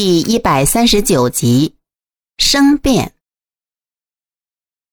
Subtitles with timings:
[0.00, 1.74] 第一百三十九集，
[2.36, 3.16] 生变。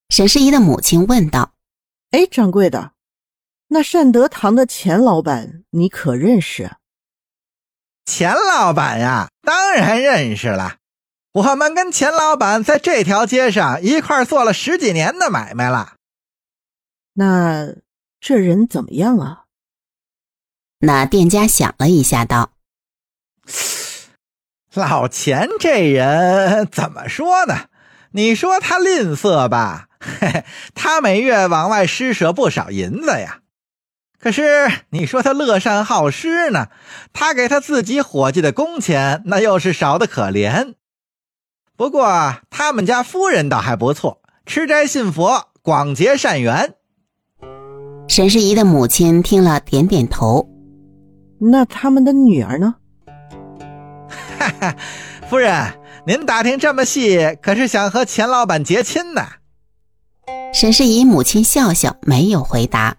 [0.10, 1.54] 沈世宜的母亲问道
[2.10, 2.94] ：“哎，掌柜的，
[3.68, 6.78] 那善德堂的钱老板你可认识？”
[8.04, 10.78] 钱老板呀，当然认识了。
[11.34, 15.98] 我们跟钱老板在这条街上一块做了十几年的买卖了。
[17.14, 17.76] 那
[18.20, 19.46] 这人怎么样啊？
[20.80, 22.55] 那店家想了一下，道。
[24.76, 27.66] 老钱这人怎么说呢？
[28.12, 33.40] 你说他吝啬吧，嘿嘿，他每月往外施舍不少银子呀。
[34.20, 36.68] 可是你说他乐善好施呢，
[37.14, 40.76] 他给他自己伙计的工钱那又是少的可怜。
[41.78, 46.76] 不过他们家夫人倒还不错，吃斋信佛，广结善缘。
[48.08, 50.48] 沈世宜的母亲听了，点点头。
[51.40, 52.76] 那他们的女儿呢？
[54.38, 54.76] 哈哈，
[55.30, 55.54] 夫人，
[56.06, 59.22] 您打听这么细，可是想和钱老板结亲呢？
[60.54, 62.96] 沈世宜母亲笑笑，没有回答。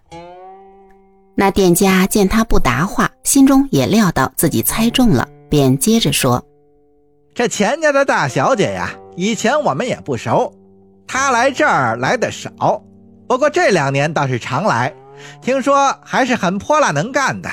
[1.35, 6.43] 那店家见他不答话，心中也料到自己猜中了，便接着说
[7.33, 10.53] ：“这钱家的大小姐呀，以前我们也不熟，
[11.07, 12.51] 她来这儿来的少，
[13.27, 14.93] 不过这两年倒是常来，
[15.41, 17.49] 听说还是很泼辣能干的。”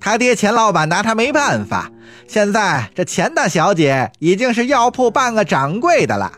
[0.00, 1.90] 他爹钱老板拿他没办法，
[2.26, 6.32] 现在这钱大小姐已经是药铺半个掌柜的了。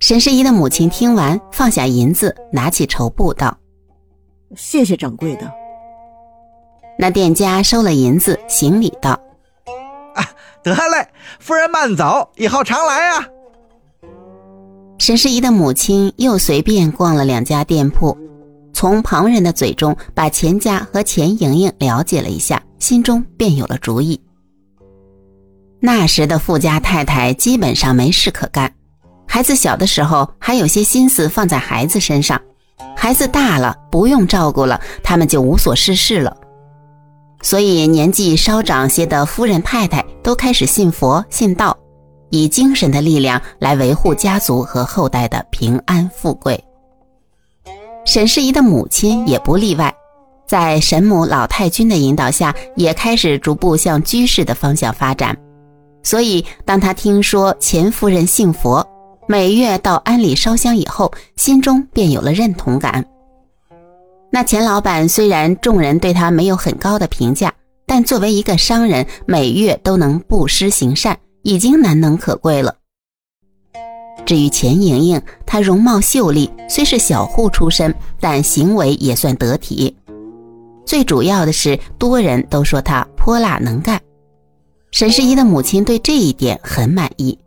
[0.00, 3.56] 沈世宜的母亲听完，放下银子，拿起绸布道
[4.56, 5.50] ：“谢谢掌柜的。”
[6.98, 9.18] 那店家收了银子，行礼道
[10.14, 10.28] ：“啊，
[10.62, 13.26] 得嘞，夫人慢走，以后常来啊。”
[14.98, 18.16] 沈世宜的母亲又随便逛了两家店铺。
[18.72, 24.20] 从旁人的嘴中把钱家和钱莹莹了解了一下，心中便有了主意。
[25.80, 28.70] 那时的富家太太基本上没事可干，
[29.26, 32.38] 孩子小的时候还有些心思放在孩子身上，
[32.94, 36.36] 孩子大了不用照顾了，他们就无所事事了。
[37.40, 41.74] 所以年纪稍长些的夫人太太都开始信佛信道，
[42.28, 46.62] 以精神的力量来维护家族和后代的平安富贵。
[48.04, 49.94] 沈世宜的母亲也不例外，
[50.46, 55.36] 在神母老太君的引导下，也开始逐步向居士的方向发展。
[56.02, 58.86] 所以，当他听说钱夫人信佛，
[59.26, 63.04] 每月到庵里烧香以后，心中便有了认同感。
[64.30, 67.52] 那钱老板虽然众人对他没有很高的评价，
[67.86, 72.74] 但作为一个商人，每月都能布施行善，已经难能可贵了。
[74.26, 79.96] 至于钱莹莹，她容貌秀丽，虽是小户出身，但行为也算得体。
[80.84, 84.00] 最主要的是，多人都说她泼辣能干。
[84.90, 87.38] 沈世宜的母亲对这一点很满意。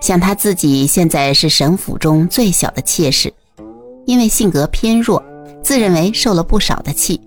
[0.00, 3.32] 像她自己现在是沈府中最小的妾室，
[4.06, 5.22] 因为性格偏弱，
[5.62, 7.20] 自认为受了不少的气。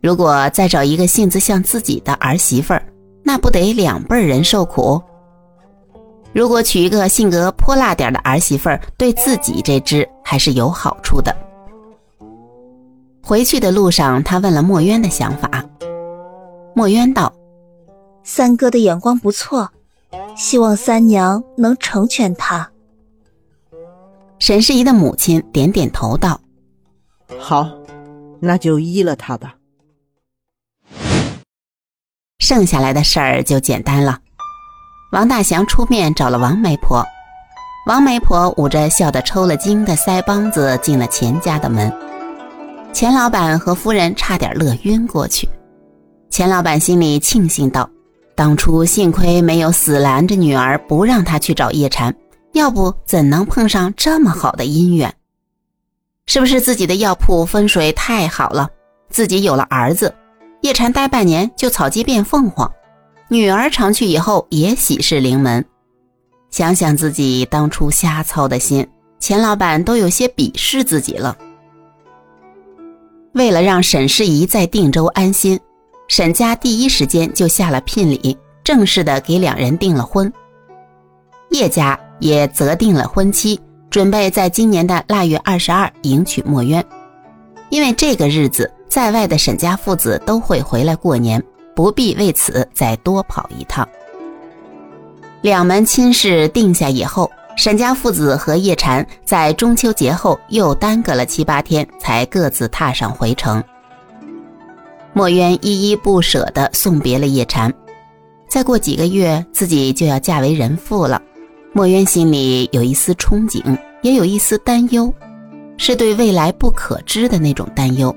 [0.00, 2.86] 如果再找一个性子像自己的儿媳妇儿，
[3.22, 5.02] 那不得两辈人受苦？
[6.32, 11.34] 如果娶一个性格泼辣点的儿媳妇儿，对自己这只还是有好处的。
[13.24, 15.64] 回去的路上，他问了墨渊的想法。
[16.74, 17.32] 墨渊道
[18.22, 19.70] ：“三哥的眼光不错，
[20.36, 22.70] 希望三娘能成全他。”
[24.38, 26.38] 沈世宜的母亲点点头道
[27.40, 27.66] ：“好，
[28.40, 29.54] 那就依了他吧。”
[32.40, 34.18] 剩下来的事儿就简单了。
[35.12, 37.02] 王大祥出面找了王媒婆，
[37.86, 41.90] 王媒婆捂着笑得抽了筋的腮帮子进了钱家的门，
[42.94, 45.48] 钱老板和夫人差点乐晕过去。
[46.30, 47.90] 钱老板心里庆幸道
[48.36, 52.14] ：“当初幸亏没有死拦着女儿不让她去找叶禅，
[52.52, 55.12] 要不怎能碰上这么好的姻缘？
[56.26, 58.68] 是不是自己的药铺风水太好了？
[59.10, 60.14] 自己有了儿子，
[60.60, 62.70] 叶禅待半年就草鸡变凤凰。”
[63.28, 65.64] 女儿常去以后也喜事临门，
[66.52, 68.86] 想想自己当初瞎操的心，
[69.18, 71.36] 钱老板都有些鄙视自己了。
[73.34, 75.58] 为了让沈世宜在定州安心，
[76.08, 80.32] 沈家第一时间就下了聘礼，正式的给两人订了婚。
[81.50, 83.60] 叶家也择定了婚期，
[83.90, 86.84] 准备在今年的腊月二十二迎娶墨渊，
[87.70, 91.42] 因为这个日子在外的沈家父子都会回来过年。
[91.74, 93.84] 不必为此再多跑一趟。
[95.42, 103.62] 两门亲事定下以后，沈家父子和叶禅在中秋节后又耽搁了七八天，才各自踏上回程。
[105.12, 107.72] 墨渊依依不舍地送别了叶禅，
[108.48, 111.22] 再过几个月自己就要嫁为人妇了。
[111.72, 115.12] 墨渊心里有一丝憧憬，也有一丝担忧，
[115.76, 118.14] 是对未来不可知的那种担忧。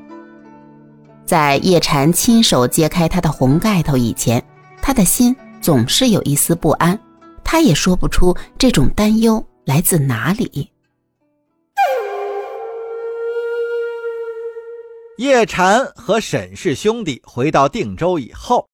[1.25, 4.44] 在叶禅亲手揭开他的红盖头以前，
[4.81, 7.00] 他的心总是有一丝不安，
[7.49, 10.69] 他也说不出这种担忧来自哪里。
[15.17, 18.67] 叶禅和沈氏兄弟回到定州以后，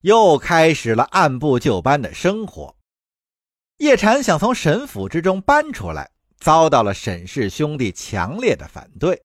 [0.00, 2.74] 又开始了按部就班的生活。
[3.76, 6.10] 叶禅想从沈府之中搬出来，
[6.40, 9.22] 遭到了沈氏兄弟强烈的反对，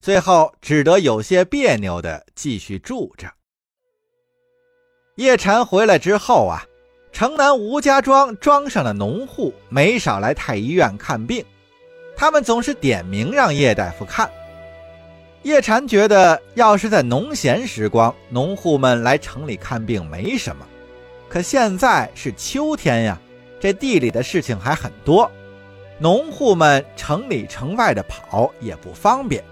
[0.00, 3.28] 最后只得有些别扭的继续住着。
[5.16, 6.64] 叶禅回来之后啊，
[7.12, 11.44] 城南吴家庄庄上的农户没少来太医院看病，
[12.16, 14.30] 他们总是点名让叶大夫看。
[15.42, 20.66] 叶禅觉得，要是在农闲时光，农户们来城里看病没什么。
[21.28, 23.18] 可现在是秋天呀，
[23.58, 25.30] 这地里的事情还很多，
[25.98, 29.42] 农户们城里城外的跑也不方便。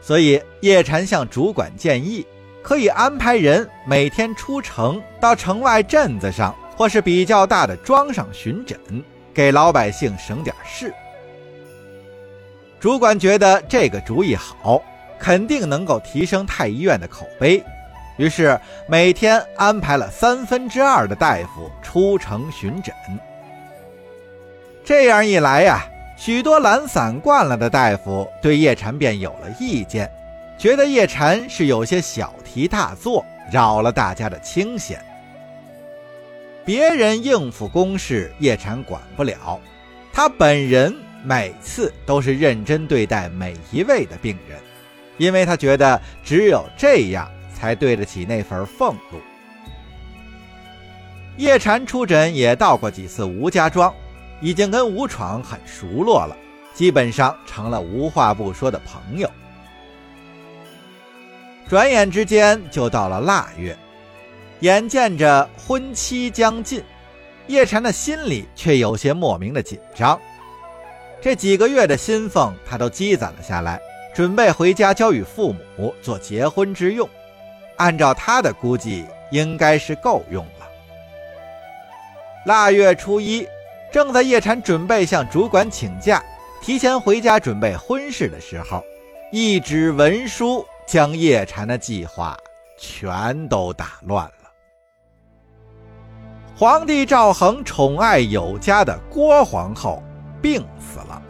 [0.00, 2.26] 所以叶禅向主管建议，
[2.62, 8.78] 可以安排人每天出城到城外镇子上或是比较大的庄上巡诊，
[9.34, 10.94] 给老百姓省点事。
[12.80, 14.82] 主管觉得这个主意好。
[15.20, 17.60] 肯定能够提升太医院的口碑，
[18.18, 22.94] 于是每天安排了三分之二的大夫出城巡诊。
[24.84, 25.84] 这样一来呀，
[26.16, 30.08] 许多懒散惯了的大夫对叶禅便有了意见，
[30.56, 35.04] 觉得叶禅是有些小题大做，扰了大家的清闲。
[36.68, 39.58] 别人应付公事，叶禅管不了，
[40.12, 40.94] 他本人
[41.24, 44.60] 每次都是认真对待每一位的病人。
[45.16, 49.18] 因为他觉得只有这样才对得起那份俸禄。
[51.38, 53.90] 叶禅出诊也到过几次吴家庄，
[54.42, 56.36] 已经跟吴闯很熟络了，
[56.74, 59.30] 基本上成了无话不说的朋友。
[61.66, 63.74] 转眼之间就到了腊月，
[64.60, 66.82] 眼见着婚期将近，
[67.46, 70.18] 叶禅的心里却有些莫名的紧张。
[71.20, 73.80] 这几个月的薪俸，他都积攒了下来。
[74.14, 77.08] 准备回家交与父母做结婚之用，
[77.76, 80.66] 按照他的估计，应该是够用了。
[82.44, 83.46] 腊月初一，
[83.92, 86.20] 正在叶禅准备向主管请假，
[86.60, 88.82] 提前回家准备婚事的时候，
[89.30, 92.36] 一纸文书将叶禅的计划
[92.76, 94.32] 全都打乱了。
[96.58, 100.02] 皇帝赵恒宠爱有加的郭皇后
[100.42, 101.22] 病死了，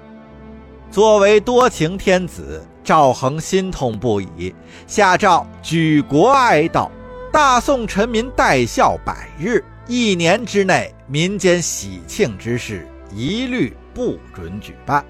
[0.90, 2.66] 作为多情天子。
[2.82, 4.54] 赵恒心痛不已，
[4.86, 6.88] 下诏举国哀悼，
[7.30, 15.04] 大宋臣民戴孝百日，一年之内民间喜庆之事一律不准举办。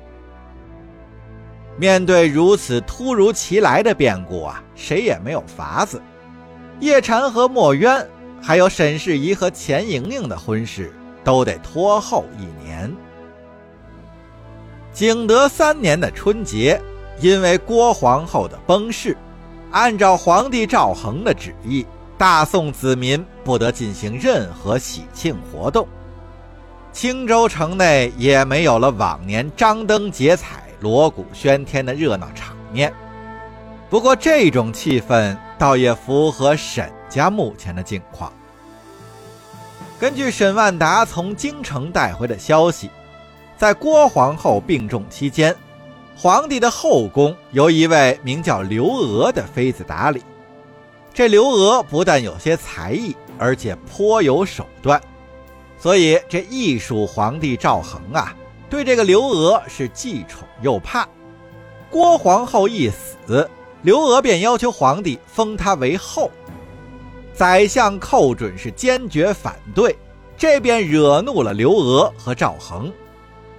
[1.76, 6.02] 面对如此突如其来的变故啊，谁也没有法子。
[6.80, 8.04] 叶禅和墨渊，
[8.42, 10.92] 还有沈世宜和钱莹莹的婚事，
[11.22, 12.94] 都得拖后一年。
[14.92, 16.80] 景德三年的春节。
[17.20, 19.16] 因为郭皇后的崩逝，
[19.72, 21.84] 按照皇帝赵恒的旨意，
[22.16, 25.88] 大宋子民不得进行任何喜庆活动，
[26.92, 32.94] 青州城内也没有了往年张灯结彩、锣鼓喧天的热闹场面。
[33.90, 38.32] 不过，这种气氛倒也符合沈家目前的境况。
[39.98, 42.88] 根据沈万达从京城带回的消息，
[43.56, 45.54] 在郭皇后病重期间。
[46.16, 50.22] 皇帝的后宫由一位名叫刘娥的妃子打理。
[51.14, 55.00] 这刘娥不但有些才艺，而且颇有手段，
[55.78, 58.34] 所以这艺术皇帝赵恒啊，
[58.68, 61.06] 对这个刘娥是既宠又怕。
[61.88, 63.48] 郭皇后一死，
[63.82, 66.30] 刘娥便要求皇帝封她为后。
[67.32, 69.96] 宰相寇准是坚决反对，
[70.36, 72.92] 这便惹怒了刘娥和赵恒。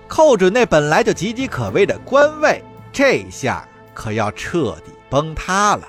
[0.07, 2.61] 寇准那本来就岌岌可危的官位，
[2.91, 5.87] 这下可要彻底崩塌了。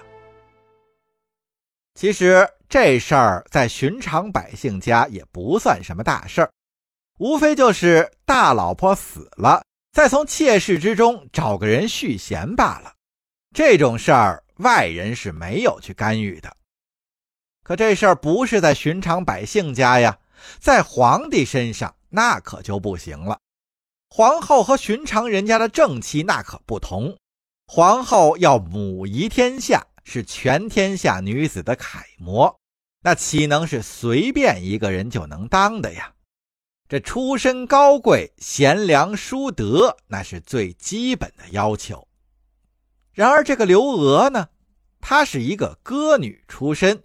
[1.94, 6.50] 其实这事儿在寻常百姓家也不算什么大事儿，
[7.18, 12.92] 无非就是大老婆死了，再从妾室之中找个人续弦罢了。
[13.54, 16.56] 这种事儿外人是没有去干预的。
[17.62, 20.18] 可这事儿不是在寻常百姓家呀，
[20.58, 23.38] 在皇帝身上那可就不行了。
[24.08, 27.16] 皇后和寻常人家的正妻那可不同，
[27.66, 32.58] 皇后要母仪天下，是全天下女子的楷模。
[33.02, 36.12] 那岂能是随便一个人就能当的呀？
[36.88, 42.08] 这出身高贵、贤良淑德，那是最基本的要求。
[43.12, 44.48] 然而这个刘娥呢，
[45.00, 47.02] 她是一个歌女出身。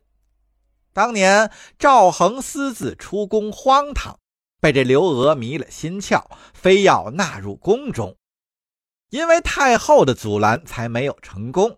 [0.94, 4.18] 当年赵恒私自出宫荒唐，
[4.62, 8.16] 被这刘娥迷了心窍，非要纳入宫中。
[9.10, 11.78] 因为太后的阻拦，才没有成功。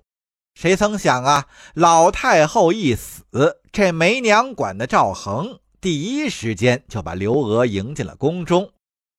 [0.54, 5.60] 谁曾想啊，老太后一死，这没娘管的赵恒。
[5.80, 8.72] 第一时间就把刘娥迎进了宫中，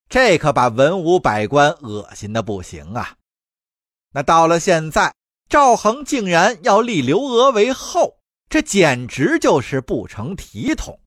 [0.09, 3.15] 这可把文武百官恶心的不行啊！
[4.11, 5.13] 那到了现在，
[5.47, 8.17] 赵恒竟然要立刘娥为后，
[8.49, 10.99] 这简直就是不成体统。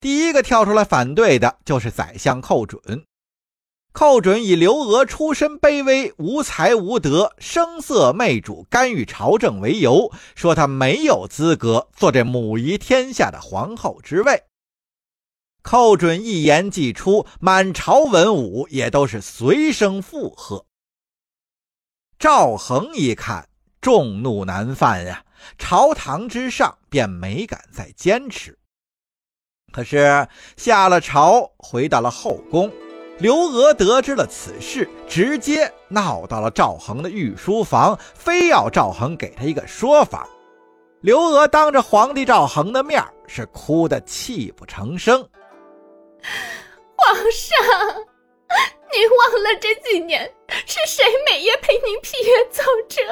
[0.00, 3.04] 第一个跳出来反对的就是宰相寇准。
[3.92, 14.44] 寇准以刘娥出身卑微、无才无德、声色媚主、干预朝政为由，说他没有资格做这母仪天下的皇后之位。
[15.62, 20.64] 寇准一言既出，满朝文武也都是随声附和。
[22.18, 23.48] 赵恒一看，
[23.80, 25.22] 众怒难犯呀，
[25.56, 28.58] 朝堂之上便没敢再坚持。
[29.72, 32.72] 可是下了朝，回到了后宫。
[33.18, 40.28] 刘娥得知了此事，直接闹到了赵恒的御书房，非要赵恒给他一个说法。
[41.00, 45.20] 刘娥当着皇帝赵恒的面是哭得泣不成声。
[46.96, 48.04] 皇上，
[48.92, 50.32] 您忘了这几年
[50.66, 53.02] 是谁每夜陪您批阅奏折？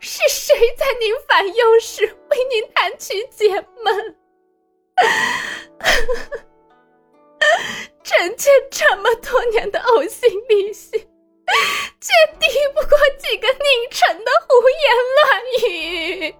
[0.00, 3.48] 是谁在您烦忧时为您弹曲解
[3.84, 4.16] 闷？
[8.02, 10.98] 臣妾这么多年的呕心沥血，
[12.00, 16.34] 却抵不过几个佞臣的胡言乱语。